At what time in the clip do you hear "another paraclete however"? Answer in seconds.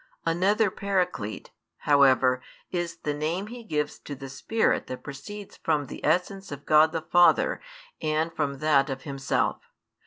0.25-2.41